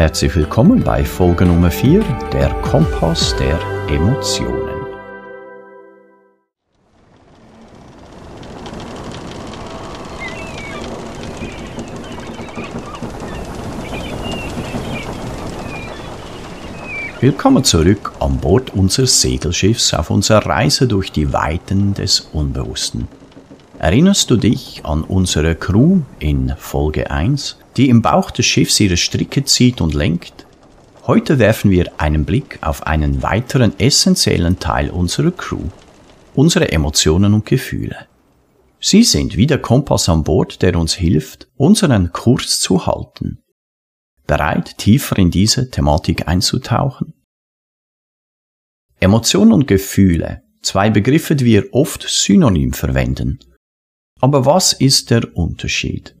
Herzlich 0.00 0.34
willkommen 0.34 0.82
bei 0.82 1.04
Folge 1.04 1.44
Nummer 1.44 1.70
4, 1.70 2.02
der 2.32 2.48
Kompass 2.62 3.36
der 3.36 3.60
Emotionen. 3.86 4.70
Willkommen 17.20 17.62
zurück 17.62 18.12
an 18.20 18.38
Bord 18.38 18.72
unseres 18.72 19.20
Segelschiffs 19.20 19.92
auf 19.92 20.08
unserer 20.08 20.46
Reise 20.46 20.88
durch 20.88 21.12
die 21.12 21.30
Weiten 21.34 21.92
des 21.92 22.20
Unbewussten. 22.32 23.19
Erinnerst 23.80 24.30
du 24.30 24.36
dich 24.36 24.82
an 24.84 25.02
unsere 25.02 25.56
Crew 25.56 26.02
in 26.20 26.54
Folge 26.56 27.10
1, 27.10 27.56
die 27.76 27.88
im 27.88 28.02
Bauch 28.02 28.30
des 28.30 28.46
Schiffs 28.46 28.78
ihre 28.78 28.96
Stricke 28.96 29.44
zieht 29.44 29.80
und 29.80 29.94
lenkt? 29.94 30.46
Heute 31.08 31.40
werfen 31.40 31.72
wir 31.72 31.90
einen 31.98 32.24
Blick 32.24 32.58
auf 32.60 32.86
einen 32.86 33.24
weiteren 33.24 33.76
essentiellen 33.80 34.60
Teil 34.60 34.90
unserer 34.90 35.32
Crew, 35.32 35.64
unsere 36.36 36.70
Emotionen 36.70 37.34
und 37.34 37.46
Gefühle. 37.46 38.06
Sie 38.78 39.02
sind 39.02 39.36
wie 39.36 39.48
der 39.48 39.58
Kompass 39.58 40.08
an 40.08 40.22
Bord, 40.22 40.62
der 40.62 40.78
uns 40.78 40.94
hilft, 40.94 41.48
unseren 41.56 42.12
Kurs 42.12 42.60
zu 42.60 42.86
halten 42.86 43.40
bereit, 44.30 44.78
tiefer 44.78 45.18
in 45.18 45.32
diese 45.32 45.70
Thematik 45.70 46.28
einzutauchen? 46.28 47.14
Emotionen 49.00 49.52
und 49.52 49.66
Gefühle, 49.66 50.44
zwei 50.62 50.88
Begriffe, 50.88 51.34
die 51.34 51.46
wir 51.46 51.74
oft 51.74 52.04
synonym 52.08 52.72
verwenden. 52.72 53.40
Aber 54.20 54.44
was 54.44 54.72
ist 54.72 55.10
der 55.10 55.36
Unterschied? 55.36 56.16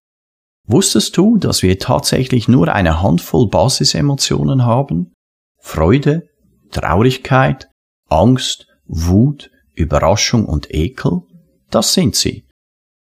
Wusstest 0.66 1.16
du, 1.16 1.36
dass 1.36 1.62
wir 1.62 1.78
tatsächlich 1.78 2.48
nur 2.48 2.72
eine 2.72 3.02
Handvoll 3.02 3.48
Basisemotionen 3.48 4.64
haben? 4.64 5.12
Freude, 5.58 6.28
Traurigkeit, 6.70 7.68
Angst, 8.08 8.66
Wut, 8.86 9.50
Überraschung 9.74 10.46
und 10.46 10.72
Ekel? 10.72 11.22
Das 11.70 11.94
sind 11.94 12.16
sie. 12.16 12.44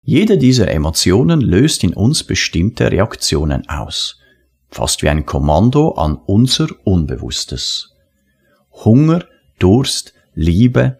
Jede 0.03 0.38
dieser 0.38 0.69
Emotionen 0.69 1.41
löst 1.41 1.83
in 1.83 1.93
uns 1.93 2.23
bestimmte 2.23 2.91
Reaktionen 2.91 3.67
aus 3.67 4.19
fast 4.75 5.03
wie 5.03 5.09
ein 5.09 5.25
Kommando 5.25 5.91
an 5.91 6.17
unser 6.17 6.67
Unbewusstes. 6.83 7.93
Hunger, 8.83 9.23
Durst, 9.57 10.13
Liebe, 10.33 10.97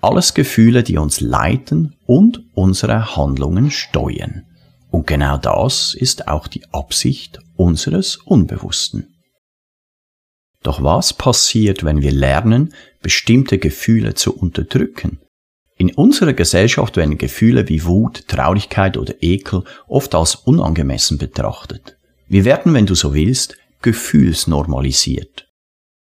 alles 0.00 0.34
Gefühle, 0.34 0.82
die 0.82 0.98
uns 0.98 1.20
leiten 1.20 1.96
und 2.06 2.42
unsere 2.54 3.16
Handlungen 3.16 3.70
steuern. 3.70 4.46
Und 4.90 5.06
genau 5.06 5.36
das 5.36 5.94
ist 5.94 6.28
auch 6.28 6.46
die 6.48 6.64
Absicht 6.72 7.38
unseres 7.56 8.16
Unbewussten. 8.16 9.14
Doch 10.62 10.82
was 10.82 11.12
passiert, 11.12 11.84
wenn 11.84 12.02
wir 12.02 12.12
lernen, 12.12 12.74
bestimmte 13.00 13.58
Gefühle 13.58 14.14
zu 14.14 14.36
unterdrücken? 14.36 15.20
In 15.76 15.94
unserer 15.94 16.34
Gesellschaft 16.34 16.98
werden 16.98 17.16
Gefühle 17.16 17.68
wie 17.68 17.84
Wut, 17.86 18.28
Traurigkeit 18.28 18.98
oder 18.98 19.14
Ekel 19.22 19.64
oft 19.88 20.14
als 20.14 20.34
unangemessen 20.34 21.16
betrachtet. 21.16 21.96
Wir 22.28 22.44
werden, 22.44 22.74
wenn 22.74 22.84
du 22.84 22.94
so 22.94 23.14
willst, 23.14 23.56
gefühlsnormalisiert. 23.80 25.49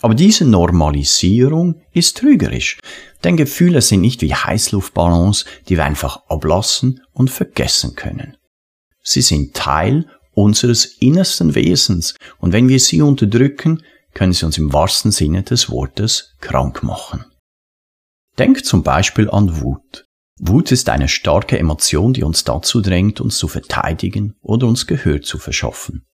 Aber 0.02 0.14
diese 0.14 0.46
Normalisierung 0.46 1.82
ist 1.92 2.18
trügerisch, 2.18 2.78
denn 3.24 3.36
Gefühle 3.36 3.82
sind 3.82 4.02
nicht 4.02 4.22
wie 4.22 4.34
Heißluftballons, 4.34 5.46
die 5.68 5.78
wir 5.78 5.86
einfach 5.86 6.28
ablassen 6.28 7.02
und 7.14 7.32
vergessen 7.32 7.96
können. 7.96 8.38
Sie 9.02 9.22
sind 9.22 9.56
Teil 9.56 10.08
unseres 10.34 10.86
innersten 10.86 11.56
Wesens 11.56 12.14
und 12.38 12.54
wenn 12.54 12.70
wir 12.70 12.80
sie 12.80 13.02
unterdrücken, 13.02 13.82
können 14.14 14.34
sie 14.34 14.46
uns 14.46 14.58
im 14.58 14.72
wahrsten 14.72 15.12
Sinne 15.12 15.44
des 15.44 15.70
Wortes 15.72 16.36
krank 16.42 16.84
machen. 16.84 17.26
Denk 18.38 18.64
zum 18.66 18.84
Beispiel 18.84 19.30
an 19.30 19.62
Wut. 19.62 20.06
Wut 20.40 20.72
ist 20.72 20.90
eine 20.90 21.08
starke 21.08 21.58
Emotion, 21.58 22.14
die 22.14 22.24
uns 22.24 22.44
dazu 22.44 22.82
drängt, 22.82 23.20
uns 23.20 23.38
zu 23.38 23.48
verteidigen 23.48 24.36
oder 24.42 24.68
uns 24.68 24.86
Gehör 24.86 25.24
zu 25.24 25.40
verschaffen. 25.40 26.06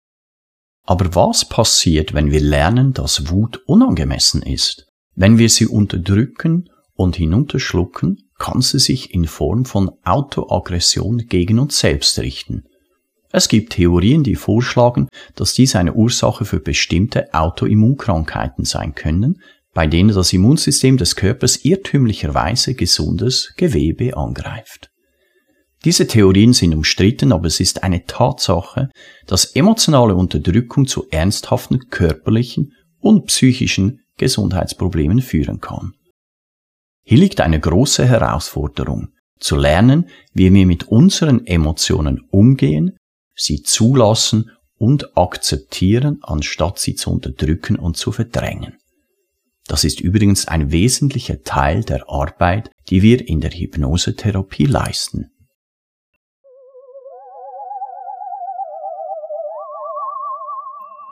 Aber 0.85 1.15
was 1.15 1.47
passiert, 1.47 2.13
wenn 2.13 2.31
wir 2.31 2.41
lernen, 2.41 2.93
dass 2.93 3.29
Wut 3.29 3.61
unangemessen 3.65 4.41
ist? 4.41 4.87
Wenn 5.15 5.37
wir 5.37 5.49
sie 5.49 5.67
unterdrücken 5.67 6.69
und 6.95 7.15
hinunterschlucken, 7.15 8.29
kann 8.37 8.61
sie 8.61 8.79
sich 8.79 9.13
in 9.13 9.25
Form 9.25 9.63
von 9.65 9.91
Autoaggression 10.03 11.19
gegen 11.29 11.59
uns 11.59 11.79
selbst 11.79 12.19
richten. 12.19 12.63
Es 13.31 13.47
gibt 13.47 13.73
Theorien, 13.73 14.23
die 14.23 14.35
vorschlagen, 14.35 15.07
dass 15.35 15.53
dies 15.53 15.75
eine 15.75 15.93
Ursache 15.93 16.45
für 16.45 16.59
bestimmte 16.59 17.33
Autoimmunkrankheiten 17.33 18.65
sein 18.65 18.93
können, 18.93 19.41
bei 19.73 19.87
denen 19.87 20.13
das 20.13 20.33
Immunsystem 20.33 20.97
des 20.97 21.15
Körpers 21.15 21.63
irrtümlicherweise 21.63 22.75
gesundes 22.75 23.53
Gewebe 23.55 24.15
angreift. 24.15 24.91
Diese 25.85 26.07
Theorien 26.07 26.53
sind 26.53 26.73
umstritten, 26.73 27.33
aber 27.33 27.47
es 27.47 27.59
ist 27.59 27.83
eine 27.83 28.05
Tatsache, 28.05 28.89
dass 29.27 29.45
emotionale 29.45 30.15
Unterdrückung 30.15 30.87
zu 30.87 31.07
ernsthaften 31.09 31.89
körperlichen 31.89 32.73
und 32.99 33.25
psychischen 33.25 33.99
Gesundheitsproblemen 34.17 35.21
führen 35.21 35.59
kann. 35.59 35.93
Hier 37.03 37.17
liegt 37.17 37.41
eine 37.41 37.59
große 37.59 38.05
Herausforderung, 38.05 39.09
zu 39.39 39.57
lernen, 39.57 40.09
wie 40.33 40.53
wir 40.53 40.65
mit 40.65 40.85
unseren 40.87 41.45
Emotionen 41.45 42.21
umgehen, 42.31 42.95
sie 43.35 43.61
zulassen 43.61 44.51
und 44.77 45.17
akzeptieren, 45.17 46.19
anstatt 46.21 46.79
sie 46.79 46.95
zu 46.95 47.11
unterdrücken 47.11 47.75
und 47.75 47.97
zu 47.97 48.13
verdrängen. 48.13 48.77
Das 49.67 49.83
ist 49.83 49.99
übrigens 49.99 50.47
ein 50.47 50.71
wesentlicher 50.71 51.41
Teil 51.43 51.83
der 51.83 52.09
Arbeit, 52.09 52.69
die 52.89 53.01
wir 53.01 53.27
in 53.27 53.41
der 53.41 53.51
Hypnosetherapie 53.51 54.65
leisten. 54.65 55.32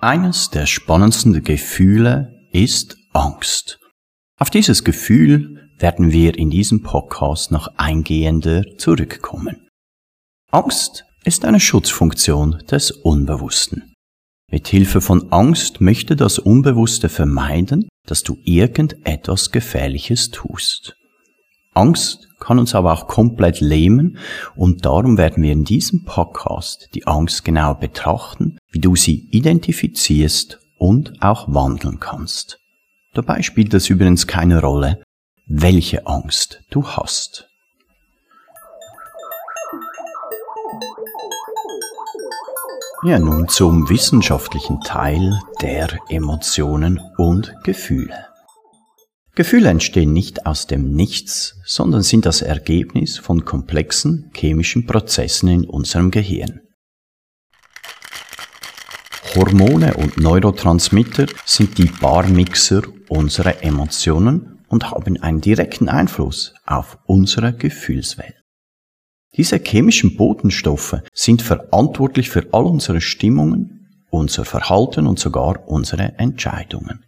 Eines 0.04 0.50
der 0.50 0.66
spannendsten 0.66 1.44
Gefühle 1.44 2.48
ist 2.52 2.98
Angst. 3.14 3.80
Auf 4.40 4.50
dieses 4.50 4.84
Gefühl 4.84 5.70
werden 5.78 6.12
wir 6.12 6.40
in 6.40 6.50
diesem 6.50 6.82
Podcast 6.82 7.52
noch 7.52 7.68
eingehender 7.78 8.64
zurückkommen. 8.80 9.68
Angst 10.50 11.06
ist 11.24 11.46
eine 11.46 11.60
Schutzfunktion 11.60 12.64
des 12.72 12.90
Unbewussten. 12.90 13.94
Mit 14.50 14.68
Hilfe 14.68 15.02
von 15.02 15.32
Angst 15.32 15.82
möchte 15.82 16.16
das 16.16 16.40
Unbewusste 16.40 17.08
vermeiden, 17.08 17.88
dass 18.08 18.24
du 18.24 18.40
irgendetwas 18.44 19.52
Gefährliches 19.52 20.32
tust. 20.32 20.96
Angst 21.76 22.28
kann 22.42 22.60
uns 22.60 22.76
aber 22.76 22.92
auch 22.92 23.08
komplett 23.08 23.62
lähmen 23.62 24.18
und 24.56 24.84
darum 24.86 25.18
werden 25.18 25.42
wir 25.44 25.54
in 25.54 25.64
diesem 25.64 26.04
Podcast 26.04 26.90
die 26.94 27.08
Angst 27.08 27.46
genau 27.46 27.76
betrachten, 27.76 28.58
wie 28.72 28.80
du 28.80 28.98
sie 28.98 29.30
identifizierst 29.32 30.60
und 30.78 31.14
auch 31.22 31.54
wandeln 31.54 32.02
kannst. 32.02 32.60
Dabei 33.14 33.44
spielt 33.44 33.74
es 33.74 33.90
übrigens 33.90 34.28
keine 34.28 34.60
Rolle, 34.60 35.02
welche 35.46 36.08
Angst 36.08 36.64
du 36.72 36.86
hast. 36.86 37.48
Ja, 43.04 43.18
nun 43.20 43.48
zum 43.48 43.90
wissenschaftlichen 43.90 44.80
Teil 44.82 45.40
der 45.62 45.90
Emotionen 46.10 47.00
und 47.18 47.54
Gefühle. 47.64 48.31
Gefühle 49.34 49.70
entstehen 49.70 50.12
nicht 50.12 50.46
aus 50.46 50.68
dem 50.68 50.92
Nichts, 50.92 51.56
sondern 51.66 52.04
sind 52.04 52.26
das 52.26 52.42
Ergebnis 52.42 53.18
von 53.18 53.46
komplexen 53.46 54.30
chemischen 54.36 54.86
Prozessen 54.86 55.48
in 55.48 55.66
unserem 55.66 56.12
Gehirn. 56.12 56.62
Hormone 59.34 59.94
und 59.94 60.18
Neurotransmitter 60.18 61.28
sind 61.46 61.78
die 61.78 61.86
Barmixer 61.86 62.82
unserer 63.08 63.64
Emotionen 63.64 64.60
und 64.68 64.92
haben 64.92 65.22
einen 65.22 65.40
direkten 65.40 65.88
Einfluss 65.88 66.54
auf 66.66 66.98
unsere 67.06 67.54
Gefühlswelt. 67.54 68.36
Diese 69.38 69.58
chemischen 69.60 70.18
Botenstoffe 70.18 70.98
sind 71.14 71.42
verantwortlich 71.42 72.30
für 72.30 72.48
all 72.52 72.66
unsere 72.66 73.00
Stimmungen, 73.00 73.88
unser 74.10 74.44
Verhalten 74.44 75.08
und 75.08 75.20
sogar 75.20 75.66
unsere 75.70 76.20
Entscheidungen. 76.20 77.06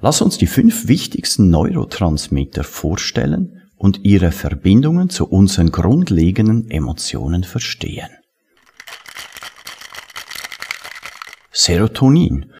Lass 0.00 0.20
uns 0.20 0.36
die 0.36 0.46
fünf 0.46 0.88
wichtigsten 0.88 1.48
Neurotransmitter 1.48 2.64
vorstellen 2.64 3.62
und 3.76 4.04
ihre 4.04 4.30
Verbindungen 4.30 5.08
zu 5.08 5.26
unseren 5.26 5.70
grundlegenden 5.70 6.70
Emotionen 6.70 7.44
verstehen. 7.44 8.08
Serotonin, 11.50 12.52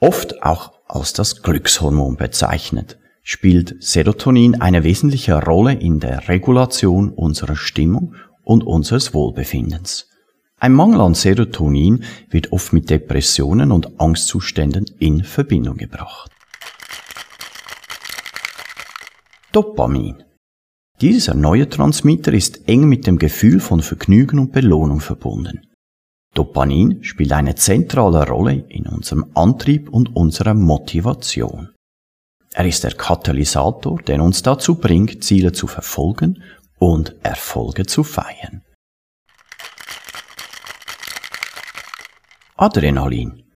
oft 0.00 0.42
auch 0.42 0.72
als 0.86 1.12
das 1.12 1.42
Glückshormon 1.42 2.16
bezeichnet, 2.16 2.98
spielt 3.22 3.80
Serotonin 3.82 4.60
eine 4.60 4.82
wesentliche 4.82 5.40
Rolle 5.40 5.74
in 5.74 6.00
der 6.00 6.28
Regulation 6.28 7.10
unserer 7.10 7.56
Stimmung 7.56 8.14
und 8.42 8.64
unseres 8.64 9.14
Wohlbefindens. 9.14 10.08
Ein 10.58 10.72
Mangel 10.72 11.00
an 11.00 11.14
Serotonin 11.14 12.02
wird 12.30 12.50
oft 12.52 12.72
mit 12.72 12.90
Depressionen 12.90 13.70
und 13.70 14.00
Angstzuständen 14.00 14.86
in 14.98 15.22
Verbindung 15.22 15.76
gebracht. 15.76 16.32
Dopamin. 19.50 20.22
Dieser 21.00 21.32
neue 21.32 21.70
Transmitter 21.70 22.34
ist 22.34 22.68
eng 22.68 22.86
mit 22.86 23.06
dem 23.06 23.18
Gefühl 23.18 23.60
von 23.60 23.80
Vergnügen 23.80 24.38
und 24.38 24.52
Belohnung 24.52 25.00
verbunden. 25.00 25.66
Dopamin 26.34 27.02
spielt 27.02 27.32
eine 27.32 27.54
zentrale 27.54 28.28
Rolle 28.28 28.66
in 28.68 28.86
unserem 28.86 29.24
Antrieb 29.32 29.88
und 29.88 30.14
unserer 30.14 30.52
Motivation. 30.52 31.70
Er 32.52 32.66
ist 32.66 32.84
der 32.84 32.92
Katalysator, 32.92 34.02
der 34.02 34.22
uns 34.22 34.42
dazu 34.42 34.74
bringt, 34.74 35.24
Ziele 35.24 35.52
zu 35.52 35.66
verfolgen 35.66 36.42
und 36.78 37.16
Erfolge 37.22 37.86
zu 37.86 38.04
feiern. 38.04 38.62
Adrenalin. 42.56 43.47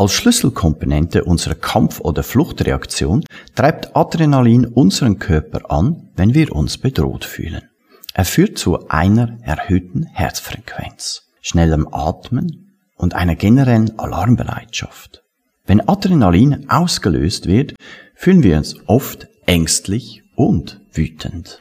Als 0.00 0.14
Schlüsselkomponente 0.14 1.24
unserer 1.24 1.54
Kampf- 1.54 2.00
oder 2.00 2.22
Fluchtreaktion 2.22 3.22
treibt 3.54 3.94
Adrenalin 3.94 4.64
unseren 4.64 5.18
Körper 5.18 5.70
an, 5.70 6.08
wenn 6.16 6.32
wir 6.32 6.52
uns 6.56 6.78
bedroht 6.78 7.26
fühlen. 7.26 7.68
Er 8.14 8.24
führt 8.24 8.56
zu 8.56 8.88
einer 8.88 9.36
erhöhten 9.42 10.04
Herzfrequenz, 10.04 11.28
schnellem 11.42 11.86
Atmen 11.92 12.78
und 12.96 13.14
einer 13.14 13.36
generellen 13.36 13.98
Alarmbereitschaft. 13.98 15.22
Wenn 15.66 15.86
Adrenalin 15.86 16.70
ausgelöst 16.70 17.44
wird, 17.44 17.74
fühlen 18.14 18.42
wir 18.42 18.56
uns 18.56 18.76
oft 18.86 19.28
ängstlich 19.44 20.22
und 20.34 20.80
wütend. 20.94 21.60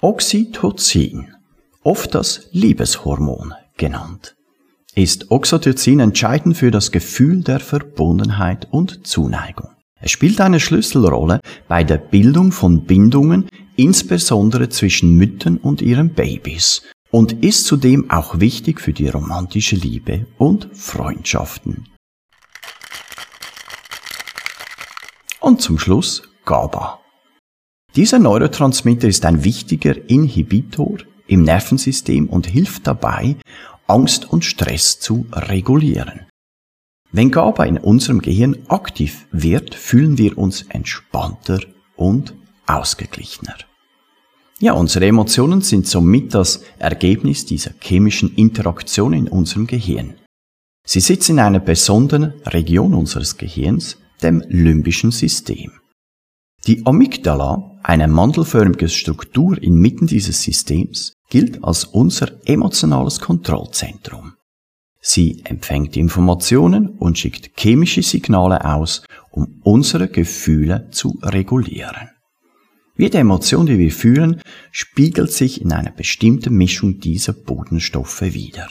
Oxytocin, 0.00 1.34
oft 1.82 2.14
das 2.14 2.48
Liebeshormon 2.52 3.52
genannt, 3.76 4.34
ist 4.94 5.30
Oxytocin 5.30 6.00
entscheidend 6.00 6.56
für 6.56 6.70
das 6.70 6.90
Gefühl 6.90 7.42
der 7.42 7.60
Verbundenheit 7.60 8.68
und 8.70 9.06
Zuneigung. 9.06 9.70
Es 10.00 10.10
spielt 10.10 10.40
eine 10.40 10.60
Schlüsselrolle 10.60 11.40
bei 11.68 11.84
der 11.84 11.98
Bildung 11.98 12.52
von 12.52 12.84
Bindungen, 12.84 13.48
insbesondere 13.76 14.68
zwischen 14.68 15.16
Müttern 15.16 15.58
und 15.58 15.82
ihren 15.82 16.14
Babys, 16.14 16.82
und 17.10 17.44
ist 17.44 17.66
zudem 17.66 18.10
auch 18.10 18.40
wichtig 18.40 18.80
für 18.80 18.92
die 18.92 19.08
romantische 19.08 19.76
Liebe 19.76 20.26
und 20.38 20.68
Freundschaften. 20.72 21.86
Und 25.40 25.60
zum 25.60 25.78
Schluss 25.78 26.22
GABA. 26.44 27.00
Dieser 27.96 28.18
Neurotransmitter 28.18 29.08
ist 29.08 29.24
ein 29.24 29.44
wichtiger 29.44 30.08
Inhibitor 30.08 30.98
im 31.26 31.42
Nervensystem 31.42 32.28
und 32.28 32.46
hilft 32.46 32.86
dabei, 32.86 33.36
Angst 33.90 34.30
und 34.30 34.44
Stress 34.44 35.00
zu 35.00 35.26
regulieren. 35.32 36.26
Wenn 37.12 37.32
GABA 37.32 37.64
in 37.64 37.78
unserem 37.78 38.22
Gehirn 38.22 38.56
aktiv 38.68 39.26
wird, 39.32 39.74
fühlen 39.74 40.16
wir 40.16 40.38
uns 40.38 40.62
entspannter 40.68 41.60
und 41.96 42.34
ausgeglichener. 42.66 43.56
Ja, 44.60 44.74
unsere 44.74 45.06
Emotionen 45.06 45.60
sind 45.62 45.88
somit 45.88 46.34
das 46.34 46.62
Ergebnis 46.78 47.46
dieser 47.46 47.72
chemischen 47.80 48.34
Interaktion 48.36 49.12
in 49.12 49.26
unserem 49.26 49.66
Gehirn. 49.66 50.14
Sie 50.86 51.00
sitzen 51.00 51.32
in 51.32 51.40
einer 51.40 51.60
besonderen 51.60 52.34
Region 52.46 52.94
unseres 52.94 53.38
Gehirns, 53.38 53.96
dem 54.22 54.44
limbischen 54.48 55.10
System. 55.10 55.72
Die 56.66 56.84
Amygdala, 56.86 57.78
eine 57.82 58.06
mandelförmige 58.06 58.88
Struktur 58.88 59.60
inmitten 59.60 60.06
dieses 60.06 60.42
Systems, 60.42 61.14
gilt 61.30 61.64
als 61.64 61.84
unser 61.84 62.32
emotionales 62.44 63.20
Kontrollzentrum. 63.20 64.34
Sie 65.00 65.42
empfängt 65.44 65.96
Informationen 65.96 66.88
und 66.88 67.18
schickt 67.18 67.58
chemische 67.58 68.02
Signale 68.02 68.64
aus, 68.66 69.02
um 69.30 69.60
unsere 69.62 70.08
Gefühle 70.08 70.88
zu 70.90 71.18
regulieren. 71.22 72.10
Jede 72.98 73.16
Emotion, 73.16 73.64
die 73.64 73.78
wir 73.78 73.92
fühlen, 73.92 74.42
spiegelt 74.72 75.32
sich 75.32 75.62
in 75.62 75.72
einer 75.72 75.90
bestimmten 75.90 76.54
Mischung 76.54 77.00
dieser 77.00 77.32
Bodenstoffe 77.32 78.20
wider. 78.20 78.68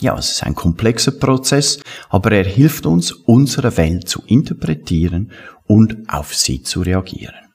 Ja, 0.00 0.18
es 0.18 0.32
ist 0.32 0.42
ein 0.42 0.56
komplexer 0.56 1.12
Prozess, 1.12 1.78
aber 2.08 2.32
er 2.32 2.44
hilft 2.44 2.86
uns, 2.86 3.12
unsere 3.12 3.76
Welt 3.76 4.08
zu 4.08 4.22
interpretieren 4.26 5.30
und 5.66 6.08
auf 6.08 6.34
sie 6.34 6.62
zu 6.62 6.82
reagieren. 6.82 7.45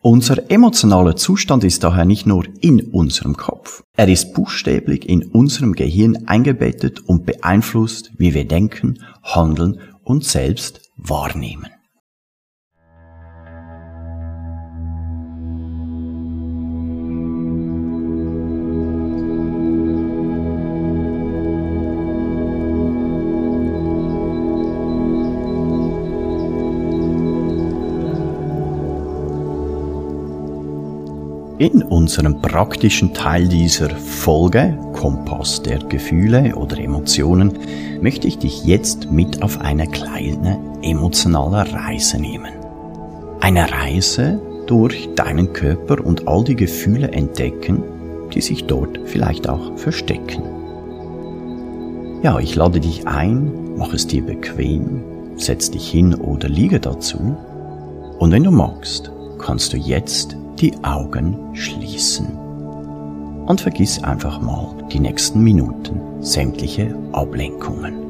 Unser 0.00 0.48
emotionaler 0.48 1.16
Zustand 1.16 1.64
ist 1.64 1.82
daher 1.82 2.04
nicht 2.04 2.24
nur 2.24 2.44
in 2.60 2.80
unserem 2.92 3.36
Kopf, 3.36 3.82
er 3.96 4.06
ist 4.06 4.32
buchstäblich 4.32 5.08
in 5.08 5.24
unserem 5.24 5.72
Gehirn 5.72 6.28
eingebettet 6.28 7.00
und 7.00 7.26
beeinflusst, 7.26 8.12
wie 8.16 8.32
wir 8.32 8.46
denken, 8.46 9.02
handeln 9.24 9.80
und 10.04 10.24
selbst 10.24 10.82
wahrnehmen. 10.96 11.66
In 31.58 31.82
unserem 31.82 32.40
praktischen 32.40 33.12
Teil 33.14 33.48
dieser 33.48 33.90
Folge, 33.90 34.78
Kompass 34.92 35.60
der 35.60 35.80
Gefühle 35.80 36.54
oder 36.54 36.78
Emotionen, 36.78 37.58
möchte 38.00 38.28
ich 38.28 38.38
dich 38.38 38.64
jetzt 38.64 39.10
mit 39.10 39.42
auf 39.42 39.60
eine 39.60 39.88
kleine 39.88 40.60
emotionale 40.82 41.72
Reise 41.72 42.20
nehmen. 42.20 42.52
Eine 43.40 43.72
Reise 43.72 44.40
durch 44.68 45.08
deinen 45.16 45.52
Körper 45.52 46.06
und 46.06 46.28
all 46.28 46.44
die 46.44 46.54
Gefühle 46.54 47.10
entdecken, 47.10 47.82
die 48.32 48.40
sich 48.40 48.66
dort 48.66 49.00
vielleicht 49.06 49.48
auch 49.48 49.76
verstecken. 49.76 50.44
Ja, 52.22 52.38
ich 52.38 52.54
lade 52.54 52.78
dich 52.78 53.08
ein, 53.08 53.74
mach 53.76 53.92
es 53.92 54.06
dir 54.06 54.24
bequem, 54.24 55.02
setz 55.34 55.72
dich 55.72 55.90
hin 55.90 56.14
oder 56.14 56.48
liege 56.48 56.78
dazu 56.78 57.36
und 58.20 58.30
wenn 58.30 58.44
du 58.44 58.52
magst, 58.52 59.10
kannst 59.38 59.72
du 59.72 59.76
jetzt 59.76 60.36
die 60.60 60.72
Augen 60.82 61.54
schließen. 61.54 62.26
Und 63.46 63.60
vergiss 63.60 64.02
einfach 64.02 64.40
mal 64.40 64.74
die 64.92 65.00
nächsten 65.00 65.42
Minuten 65.42 66.00
sämtliche 66.20 66.94
Ablenkungen. 67.12 68.08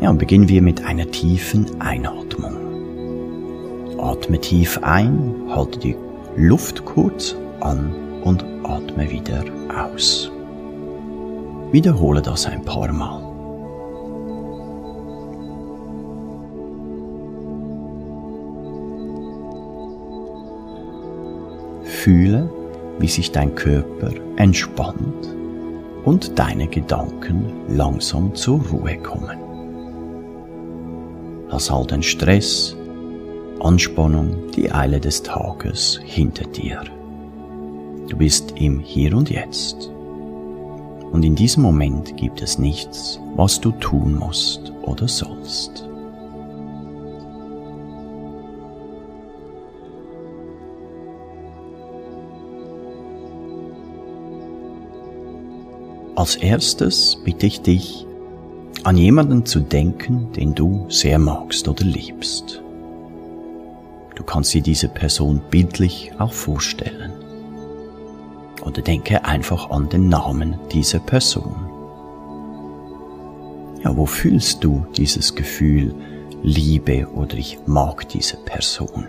Ja, 0.00 0.12
beginnen 0.12 0.48
wir 0.48 0.62
mit 0.62 0.84
einer 0.84 1.10
tiefen 1.10 1.66
Einatmung. 1.80 2.56
Atme 3.98 4.40
tief 4.40 4.78
ein, 4.82 5.34
halte 5.48 5.78
die 5.78 5.96
Luft 6.36 6.84
kurz 6.84 7.36
an 7.60 7.92
und 8.22 8.44
atme 8.62 9.10
wieder 9.10 9.44
aus. 9.68 10.30
Wiederhole 11.72 12.20
das 12.20 12.46
ein 12.46 12.64
paar 12.64 12.92
Mal. 12.92 13.30
Fühle, 21.84 22.50
wie 22.98 23.06
sich 23.06 23.30
dein 23.30 23.54
Körper 23.54 24.10
entspannt 24.36 25.36
und 26.04 26.38
deine 26.38 26.66
Gedanken 26.66 27.52
langsam 27.68 28.34
zur 28.34 28.60
Ruhe 28.68 28.96
kommen. 28.96 29.38
Lass 31.50 31.70
all 31.70 31.86
den 31.86 32.02
Stress, 32.02 32.76
Anspannung, 33.60 34.50
die 34.56 34.72
Eile 34.72 34.98
des 34.98 35.22
Tages 35.22 36.00
hinter 36.02 36.46
dir. 36.46 36.82
Du 38.08 38.16
bist 38.16 38.54
im 38.56 38.80
Hier 38.80 39.16
und 39.16 39.30
Jetzt. 39.30 39.92
Und 41.12 41.24
in 41.24 41.34
diesem 41.34 41.62
Moment 41.62 42.16
gibt 42.16 42.40
es 42.40 42.58
nichts, 42.58 43.20
was 43.34 43.60
du 43.60 43.72
tun 43.72 44.16
musst 44.16 44.72
oder 44.82 45.08
sollst. 45.08 45.86
Als 56.14 56.36
erstes 56.36 57.16
bitte 57.24 57.46
ich 57.46 57.62
dich, 57.62 58.06
an 58.84 58.96
jemanden 58.96 59.46
zu 59.46 59.60
denken, 59.60 60.32
den 60.32 60.54
du 60.54 60.86
sehr 60.88 61.18
magst 61.18 61.66
oder 61.66 61.84
liebst. 61.84 62.62
Du 64.14 64.22
kannst 64.22 64.52
dir 64.52 64.62
diese 64.62 64.88
Person 64.88 65.40
bildlich 65.50 66.12
auch 66.18 66.32
vorstellen 66.32 66.99
oder 68.70 68.82
denke 68.82 69.24
einfach 69.24 69.70
an 69.70 69.88
den 69.88 70.08
Namen 70.08 70.56
dieser 70.70 71.00
Person. 71.00 71.56
Ja, 73.82 73.96
wo 73.96 74.06
fühlst 74.06 74.62
du 74.62 74.86
dieses 74.96 75.34
Gefühl 75.34 75.92
Liebe 76.44 77.08
oder 77.08 77.34
ich 77.34 77.58
mag 77.66 78.08
diese 78.08 78.36
Person? 78.36 79.06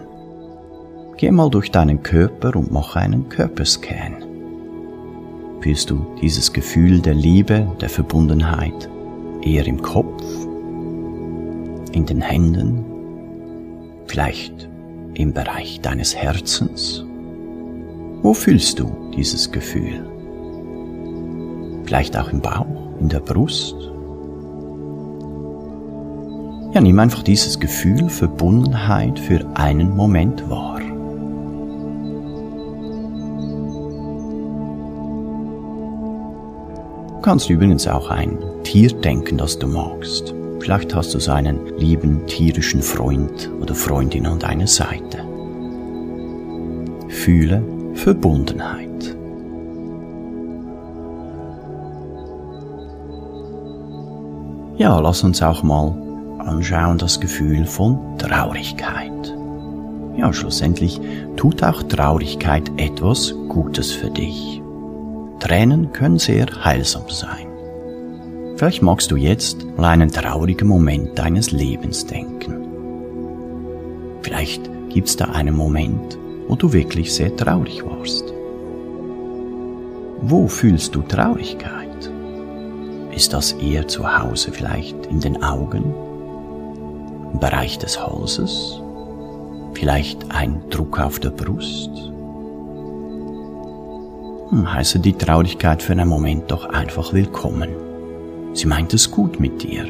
Geh 1.18 1.30
mal 1.30 1.51
durch 1.51 1.70
deinen 1.70 2.01
Körper 2.01 2.56
und 2.56 2.72
mach 2.72 2.96
einen 2.96 3.30
Körperscan. 3.30 4.24
Fühlst 5.60 5.91
du 5.91 6.08
dieses 6.20 6.51
Gefühl 6.51 7.00
der 7.00 7.13
Liebe, 7.13 7.72
der 7.80 7.89
Verbundenheit 7.89 8.89
eher 9.44 9.68
im 9.68 9.80
Kopf, 9.84 10.24
in 11.91 12.08
den 12.08 12.22
Händen, 12.22 12.84
vielleicht 14.08 14.68
im 15.13 15.34
Bereich 15.34 15.82
deines 15.82 16.15
Herzens? 16.15 17.06
Wo 18.23 18.35
fühlst 18.35 18.79
du 18.79 18.91
dieses 19.15 19.51
Gefühl? 19.51 20.05
Vielleicht 21.85 22.15
auch 22.15 22.29
im 22.29 22.39
Bauch, 22.39 22.67
in 22.99 23.09
der 23.09 23.19
Brust? 23.19 23.75
Ja, 26.73 26.81
nimm 26.81 26.99
einfach 26.99 27.23
dieses 27.23 27.59
Gefühl 27.59 28.09
Verbundenheit 28.09 29.17
für 29.17 29.43
einen 29.55 29.95
Moment 29.97 30.47
wahr. 30.51 30.79
Du 37.09 37.21
kannst 37.23 37.49
übrigens 37.49 37.87
auch 37.87 38.11
ein 38.11 38.37
Tier 38.63 38.89
denken, 38.89 39.37
das 39.37 39.57
du 39.57 39.67
magst. 39.67 40.35
Vielleicht 40.59 40.93
hast 40.93 41.15
du 41.15 41.19
so 41.19 41.31
einen 41.31 41.75
lieben 41.77 42.27
tierischen 42.27 42.83
Freund 42.83 43.49
oder 43.59 43.73
Freundin 43.73 44.27
an 44.27 44.37
deiner 44.37 44.67
Seite. 44.67 45.25
Fühle 47.09 47.63
Verbundenheit. 47.93 49.15
Ja, 54.77 55.00
lass 55.00 55.24
uns 55.24 55.43
auch 55.43 55.62
mal 55.62 55.95
anschauen 56.39 56.98
das 56.98 57.19
Gefühl 57.19 57.65
von 57.65 58.17
Traurigkeit. 58.17 59.12
Ja, 60.17 60.33
schlussendlich 60.33 61.00
tut 61.36 61.63
auch 61.63 61.83
Traurigkeit 61.83 62.71
etwas 62.77 63.33
Gutes 63.48 63.91
für 63.91 64.10
dich. 64.10 64.62
Tränen 65.39 65.91
können 65.91 66.19
sehr 66.19 66.48
heilsam 66.63 67.10
sein. 67.10 67.48
Vielleicht 68.55 68.81
magst 68.81 69.12
du 69.12 69.15
jetzt 69.15 69.65
mal 69.77 69.89
einen 69.89 70.12
traurigen 70.12 70.67
Moment 70.67 71.17
deines 71.17 71.51
Lebens 71.51 72.05
denken. 72.05 72.55
Vielleicht 74.21 74.69
gibt's 74.89 75.15
da 75.15 75.25
einen 75.25 75.55
Moment, 75.55 76.17
wo 76.51 76.55
du 76.58 76.74
wirklich 76.74 77.13
sehr 77.13 77.34
traurig 77.34 77.81
warst. 77.86 78.25
Wo 80.22 80.50
fühlst 80.50 80.93
du 80.93 81.01
Traurigkeit? 81.01 82.12
Ist 83.15 83.31
das 83.31 83.53
eher 83.53 83.88
zu 83.88 84.20
Hause 84.20 84.51
vielleicht 84.51 85.05
in 85.05 85.22
den 85.22 85.41
Augen 85.41 85.93
im 87.31 87.39
Bereich 87.39 87.79
des 87.79 88.05
Halses, 88.05 88.81
vielleicht 89.75 90.29
ein 90.31 90.62
Druck 90.70 91.00
auf 91.00 91.22
der 91.22 91.29
Brust. 91.29 91.89
Hm, 94.50 94.74
heiße 94.74 95.00
die 95.00 95.13
Traurigkeit 95.13 95.81
für 95.81 95.93
einen 95.93 96.10
Moment 96.10 96.51
doch 96.51 96.65
einfach 96.65 97.13
willkommen. 97.13 97.70
Sie 98.51 98.67
meint 98.67 98.93
es 98.93 99.10
gut 99.10 99.39
mit 99.39 99.63
dir. 99.63 99.86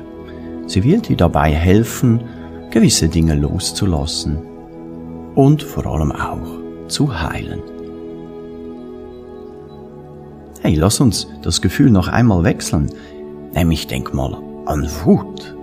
Sie 0.68 0.84
will 0.84 1.02
dir 1.02 1.18
dabei 1.18 1.52
helfen, 1.56 2.22
gewisse 2.70 3.10
Dinge 3.10 3.34
loszulassen 3.34 4.51
und 5.36 5.64
vor 5.64 5.86
allem 5.86 6.12
auch 6.12 6.88
zu 6.88 7.22
heilen. 7.22 7.62
Hey, 10.62 10.76
lass 10.76 11.00
uns 11.00 11.28
das 11.42 11.62
Gefühl 11.62 11.90
noch 11.90 12.08
einmal 12.08 12.44
wechseln. 12.44 12.92
Nämlich 13.54 13.88
denk 13.88 14.14
mal 14.14 14.38
an 14.66 14.88
Wut. 15.04 15.56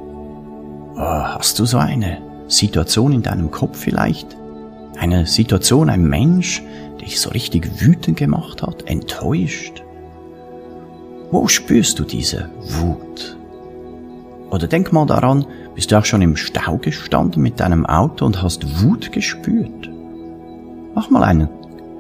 Oh, 0.97 1.01
hast 1.01 1.59
du 1.59 1.65
so 1.65 1.79
eine 1.79 2.19
Situation 2.49 3.13
in 3.13 3.23
deinem 3.23 3.51
Kopf 3.51 3.79
vielleicht? 3.79 4.37
Eine 4.99 5.27
Situation, 5.27 5.89
ein 5.89 6.03
Mensch, 6.03 6.63
der 6.99 7.07
dich 7.07 7.21
so 7.21 7.31
richtig 7.31 7.81
wütend 7.81 8.19
gemacht 8.19 8.63
hat, 8.63 8.83
enttäuscht? 8.89 9.85
Wo 11.31 11.47
spürst 11.47 11.99
du 11.99 12.05
diese 12.05 12.51
Wut? 12.61 13.38
Oder 14.51 14.67
denk 14.67 14.93
mal 14.93 15.07
daran, 15.07 15.47
bist 15.75 15.93
du 15.93 15.99
auch 15.99 16.05
schon 16.05 16.23
im 16.23 16.37
Stau 16.37 16.79
gestanden 16.79 17.43
mit 17.43 17.61
deinem 17.61 17.85
Auto 17.85 18.25
und 18.25 18.43
hast 18.43 18.83
Wut 18.83 19.13
gespürt? 19.13 19.91
Mach 20.95 21.11
mal 21.11 21.23
einen 21.23 21.49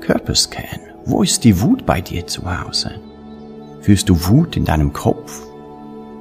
Körperscan. 0.00 0.80
Wo 1.04 1.22
ist 1.22 1.44
die 1.44 1.60
Wut 1.60 1.84
bei 1.84 2.00
dir 2.00 2.26
zu 2.26 2.42
Hause? 2.44 2.92
Fühlst 3.80 4.08
du 4.08 4.28
Wut 4.28 4.56
in 4.56 4.64
deinem 4.64 4.92
Kopf, 4.92 5.42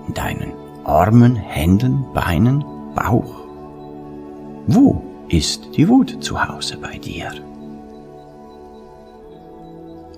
in 0.07 0.13
deinen 0.13 0.51
Armen, 0.83 1.35
Händen, 1.35 2.05
Beinen, 2.13 2.63
Bauch? 2.93 3.41
Wo 4.67 5.01
ist 5.29 5.75
die 5.75 5.87
Wut 5.87 6.23
zu 6.23 6.41
Hause 6.47 6.77
bei 6.77 6.97
dir? 6.97 7.31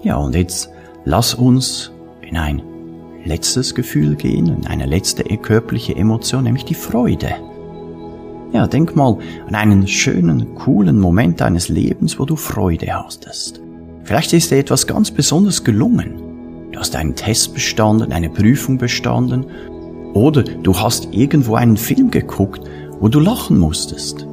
Ja, 0.02 0.18
und 0.18 0.36
jetzt 0.36 0.70
lass 1.06 1.34
uns 1.34 1.92
in 2.22 2.38
ein 2.38 2.62
letztes 3.26 3.76
Gefühl 3.76 4.16
gehen, 4.16 4.48
in 4.48 4.68
eine 4.68 4.86
letzte 4.86 5.24
körperliche 5.24 5.96
Emotion, 5.96 6.44
nämlich 6.44 6.66
die 6.66 6.76
Freude. 6.76 7.36
Ja, 8.52 8.66
denk 8.68 8.96
mal 8.96 9.18
an 9.48 9.56
einen 9.56 9.88
schönen, 9.88 10.56
coolen 10.56 11.00
Moment 11.00 11.40
deines 11.42 11.70
Lebens, 11.70 12.20
wo 12.20 12.26
du 12.26 12.36
Freude 12.36 12.94
hattest. 12.94 13.62
Vielleicht 14.04 14.34
ist 14.34 14.50
dir 14.50 14.58
etwas 14.58 14.88
ganz 14.88 15.12
besonders 15.12 15.64
gelungen. 15.64 16.70
Du 16.72 16.80
hast 16.80 16.96
einen 16.96 17.16
Test 17.16 17.54
bestanden, 17.54 18.12
eine 18.12 18.30
Prüfung 18.30 18.78
bestanden 18.78 19.46
oder 20.14 20.44
du 20.44 20.80
hast 20.80 21.10
irgendwo 21.12 21.56
einen 21.56 21.78
Film 21.78 22.10
geguckt, 22.10 22.62
wo 23.00 23.08
du 23.08 23.20
lachen 23.20 23.60
musstest. 23.60 24.26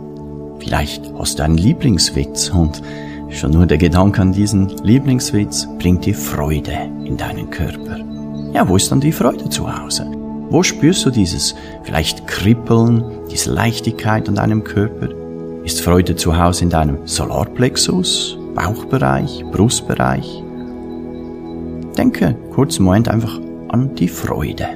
Vielleicht 0.60 1.12
hast 1.18 1.38
du 1.38 1.42
einen 1.42 1.58
Lieblingswitz 1.58 2.48
und 2.48 2.82
schon 3.30 3.50
nur 3.50 3.66
der 3.66 3.78
Gedanke 3.78 4.22
an 4.22 4.32
diesen 4.32 4.68
Lieblingswitz 4.82 5.68
bringt 5.78 6.06
dir 6.06 6.14
Freude 6.14 6.90
in 7.04 7.16
deinen 7.16 7.50
Körper. 7.50 8.15
Ja, 8.56 8.66
wo 8.66 8.76
ist 8.76 8.90
dann 8.90 9.00
die 9.00 9.12
Freude 9.12 9.50
zu 9.50 9.70
Hause? 9.70 10.10
Wo 10.48 10.62
spürst 10.62 11.04
du 11.04 11.10
dieses 11.10 11.54
vielleicht 11.82 12.26
Kribbeln, 12.26 13.04
diese 13.30 13.52
Leichtigkeit 13.52 14.30
an 14.30 14.36
deinem 14.36 14.64
Körper? 14.64 15.10
Ist 15.64 15.82
Freude 15.82 16.16
zu 16.16 16.38
Hause 16.38 16.64
in 16.64 16.70
deinem 16.70 17.06
Solarplexus, 17.06 18.38
Bauchbereich, 18.54 19.44
Brustbereich? 19.52 20.42
Denke 21.98 22.34
kurz 22.54 22.78
einen 22.78 22.86
Moment 22.86 23.10
einfach 23.10 23.38
an 23.68 23.94
die 23.94 24.08
Freude. 24.08 24.68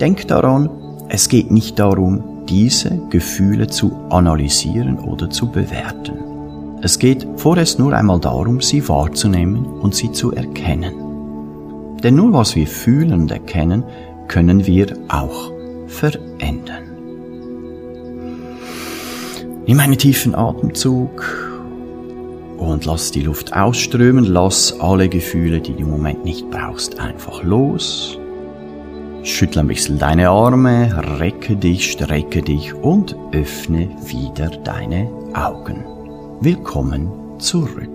Denk 0.00 0.26
daran, 0.26 0.68
es 1.10 1.28
geht 1.28 1.52
nicht 1.52 1.78
darum, 1.78 2.44
diese 2.48 3.00
Gefühle 3.08 3.68
zu 3.68 3.92
analysieren 4.10 4.98
oder 4.98 5.30
zu 5.30 5.48
bewerten. 5.48 6.29
Es 6.82 6.98
geht 6.98 7.26
vorerst 7.36 7.78
nur 7.78 7.92
einmal 7.92 8.20
darum, 8.20 8.60
sie 8.60 8.88
wahrzunehmen 8.88 9.66
und 9.66 9.94
sie 9.94 10.12
zu 10.12 10.32
erkennen. 10.32 10.94
Denn 12.02 12.14
nur 12.14 12.32
was 12.32 12.56
wir 12.56 12.66
fühlen 12.66 13.12
und 13.12 13.30
erkennen, 13.30 13.84
können 14.28 14.66
wir 14.66 14.96
auch 15.08 15.52
verändern. 15.86 16.84
Nimm 19.66 19.78
einen 19.78 19.98
tiefen 19.98 20.34
Atemzug 20.34 21.22
und 22.56 22.86
lass 22.86 23.10
die 23.10 23.22
Luft 23.22 23.52
ausströmen, 23.52 24.24
lass 24.24 24.80
alle 24.80 25.08
Gefühle, 25.08 25.60
die 25.60 25.74
du 25.74 25.80
im 25.80 25.90
Moment 25.90 26.24
nicht 26.24 26.50
brauchst, 26.50 26.98
einfach 26.98 27.42
los 27.42 28.18
Schüttle 29.22 29.60
ein 29.60 29.68
bisschen 29.68 29.98
deine 29.98 30.30
Arme, 30.30 31.18
recke 31.20 31.56
dich, 31.56 31.92
strecke 31.92 32.42
dich 32.42 32.74
und 32.74 33.16
öffne 33.32 33.90
wieder 34.06 34.48
deine 34.48 35.08
Augen. 35.34 35.99
Willkommen 36.42 37.38
zurück. 37.38 37.86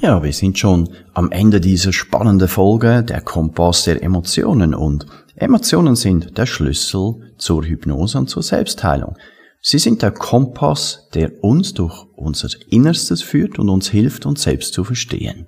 Ja, 0.00 0.22
wir 0.22 0.32
sind 0.32 0.58
schon 0.58 0.88
am 1.12 1.30
Ende 1.32 1.60
dieser 1.60 1.92
spannenden 1.92 2.48
Folge, 2.48 3.02
der 3.02 3.20
Kompass 3.20 3.84
der 3.84 4.02
Emotionen 4.02 4.74
und 4.74 5.04
Emotionen 5.34 5.96
sind 5.96 6.38
der 6.38 6.46
Schlüssel 6.46 7.34
zur 7.36 7.62
Hypnose 7.62 8.16
und 8.16 8.30
zur 8.30 8.42
Selbstheilung. 8.42 9.18
Sie 9.60 9.78
sind 9.78 10.00
der 10.00 10.12
Kompass, 10.12 11.10
der 11.12 11.44
uns 11.44 11.74
durch 11.74 12.06
unser 12.16 12.48
Innerstes 12.70 13.20
führt 13.20 13.58
und 13.58 13.68
uns 13.68 13.90
hilft, 13.90 14.24
uns 14.24 14.44
selbst 14.44 14.72
zu 14.72 14.82
verstehen. 14.82 15.46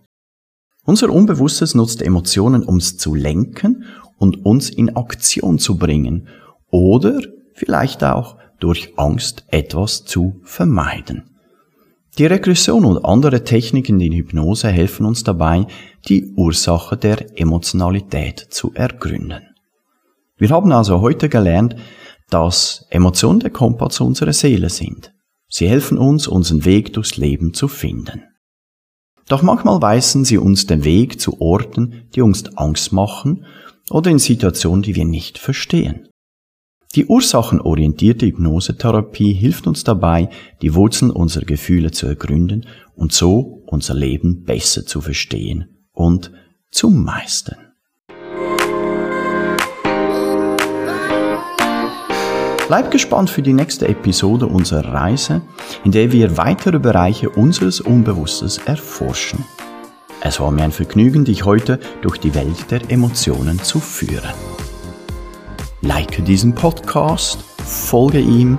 Unser 0.85 1.11
Unbewusstes 1.11 1.75
nutzt 1.75 2.03
Emotionen, 2.03 2.63
uns 2.63 2.99
zu 2.99 3.15
lenken 3.15 3.85
und 4.19 4.45
uns 4.45 4.69
in 4.71 4.97
Aktion 4.97 5.59
zu 5.59 5.79
bringen 5.79 6.29
oder 6.71 7.21
vielleicht 7.55 8.05
auch 8.05 8.37
durch 8.61 8.93
Angst 8.97 9.45
etwas 9.49 10.05
zu 10.05 10.41
vermeiden. 10.43 11.31
Die 12.19 12.27
Regression 12.27 12.85
und 12.85 13.05
andere 13.05 13.43
Techniken 13.43 13.99
in 13.99 14.13
Hypnose 14.13 14.69
helfen 14.69 15.05
uns 15.05 15.25
dabei, 15.25 15.67
die 16.09 16.33
Ursache 16.37 16.97
der 16.97 17.39
Emotionalität 17.41 18.39
zu 18.51 18.73
ergründen. 18.75 19.43
Wir 20.37 20.51
haben 20.51 20.71
also 20.71 21.01
heute 21.01 21.29
gelernt, 21.29 21.77
dass 22.31 22.87
Emotionen 22.91 23.41
der 23.41 23.51
Kompass 23.51 24.01
unserer 24.01 24.33
Seele 24.33 24.69
sind. 24.69 25.13
Sie 25.49 25.69
helfen 25.69 25.99
uns, 25.99 26.29
unseren 26.29 26.65
Weg 26.65 26.93
durchs 26.93 27.17
Leben 27.17 27.53
zu 27.55 27.69
finden. 27.69 28.23
Doch 29.29 29.43
manchmal 29.43 29.81
weisen 29.81 30.25
sie 30.25 30.39
uns 30.39 30.67
den 30.67 30.85
Weg 30.85 31.21
zu 31.21 31.41
Orten, 31.41 32.05
die 32.15 32.21
uns 32.21 32.57
Angst 32.57 32.93
machen 32.93 33.47
oder 33.91 34.11
in 34.11 34.19
Situationen, 34.19 34.83
die 34.83 34.95
wir 34.95 35.05
nicht 35.05 35.39
verstehen. 35.39 36.09
Die 36.95 37.07
ursachenorientierte 37.07 38.27
Hypnosetherapie 38.27 39.33
hilft 39.33 39.67
uns 39.67 39.83
dabei, 39.83 40.29
die 40.63 40.75
Wurzeln 40.75 41.11
unserer 41.11 41.45
Gefühle 41.45 41.91
zu 41.91 42.07
ergründen 42.07 42.67
und 42.95 43.13
so 43.13 43.65
unser 43.67 43.95
Leben 43.95 44.45
besser 44.45 44.87
zu 44.87 45.01
verstehen 45.01 45.87
und 45.93 46.31
zu 46.71 46.91
meistern. 46.91 47.64
Bleib 52.67 52.91
gespannt 52.91 53.29
für 53.29 53.43
die 53.43 53.53
nächste 53.53 53.87
Episode 53.89 54.47
unserer 54.47 54.95
Reise, 54.95 55.43
in 55.85 55.93
der 55.93 56.13
wir 56.13 56.39
weitere 56.39 56.79
Bereiche 56.79 57.29
unseres 57.29 57.83
Unbewusstes 57.83 58.57
erforschen. 58.57 59.45
Es 60.23 60.41
war 60.41 60.51
mir 60.51 60.65
ein 60.65 60.73
Vergnügen, 60.73 61.27
dich 61.27 61.45
heute 61.45 61.79
durch 62.01 62.17
die 62.17 62.35
Welt 62.35 62.71
der 62.71 62.91
Emotionen 62.91 63.63
zu 63.63 63.81
führen. 63.81 64.33
Like 65.83 66.25
diesen 66.25 66.55
Podcast, 66.55 67.45
folge 67.67 68.21
ihm 68.21 68.57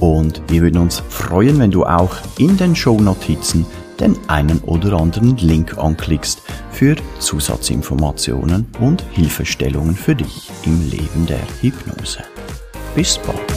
und 0.00 0.42
wir 0.48 0.62
würden 0.62 0.80
uns 0.80 1.00
freuen, 1.08 1.60
wenn 1.60 1.70
du 1.70 1.84
auch 1.84 2.16
in 2.38 2.56
den 2.56 2.74
Shownotizen 2.74 3.64
den 4.00 4.16
einen 4.26 4.58
oder 4.64 4.98
anderen 4.98 5.36
Link 5.36 5.78
anklickst 5.78 6.42
für 6.72 6.96
Zusatzinformationen 7.20 8.66
und 8.80 9.04
Hilfestellungen 9.12 9.94
für 9.94 10.16
dich 10.16 10.50
im 10.64 10.90
Leben 10.90 11.26
der 11.26 11.38
Hypnose. 11.60 12.24
Bispo. 12.94 13.53